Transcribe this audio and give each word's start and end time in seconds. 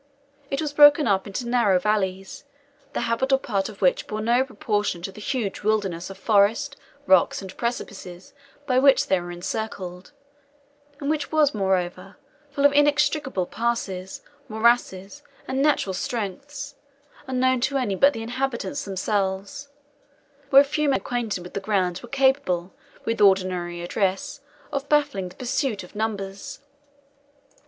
It 0.49 0.61
was 0.63 0.73
broken 0.73 1.07
up 1.07 1.27
into 1.27 1.47
narrow 1.47 1.77
valleys, 1.77 2.43
the 2.93 3.01
habitable 3.01 3.37
part 3.37 3.69
of 3.69 3.83
which 3.83 4.07
bore 4.07 4.19
no 4.19 4.43
proportion 4.43 5.03
to 5.03 5.11
the 5.11 5.21
huge 5.21 5.61
wildernesses 5.61 6.09
of 6.09 6.17
forest, 6.17 6.75
rocks, 7.05 7.39
and 7.43 7.55
precipices 7.55 8.33
by 8.65 8.79
which 8.79 9.05
they 9.05 9.19
were 9.21 9.29
encircled, 9.31 10.11
and 10.99 11.07
which 11.11 11.31
was, 11.31 11.53
moreover, 11.53 12.17
full 12.49 12.65
of 12.65 12.71
inextricable 12.73 13.45
passes, 13.45 14.23
morasses, 14.49 15.21
and 15.47 15.61
natural 15.61 15.93
strengths, 15.93 16.73
unknown 17.27 17.61
to 17.61 17.77
any 17.77 17.93
but 17.93 18.13
the 18.13 18.23
inhabitants 18.23 18.83
themselves, 18.85 19.69
where 20.49 20.63
a 20.63 20.65
few 20.65 20.89
men 20.89 20.97
acquainted 20.97 21.43
with 21.43 21.53
the 21.53 21.59
ground 21.59 21.99
were 22.01 22.09
capable, 22.09 22.73
with 23.05 23.21
ordinary 23.21 23.83
address, 23.83 24.41
of 24.71 24.89
baffling 24.89 25.29
the 25.29 25.35
pursuit 25.35 25.83
of 25.83 25.93
numbers. 25.93 26.57